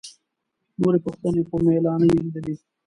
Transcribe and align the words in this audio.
نورې 0.81 0.99
پوښتنې 1.05 1.41
خو 1.47 1.55
مې 1.63 1.75
لا 1.85 1.93
نه 2.01 2.05
دي 2.09 2.17
لیدلي. 2.23 2.55